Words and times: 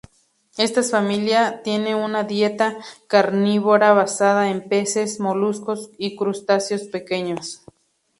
Estas 0.57 0.89
familia 0.89 1.61
tiene 1.61 1.93
una 1.93 2.23
dieta 2.23 2.75
carnívora 3.05 3.93
basada 3.93 4.49
en 4.49 4.67
peces, 4.67 5.19
moluscos 5.19 5.91
y 5.95 6.15
crustáceos 6.15 6.85
pequeños. 6.87 7.61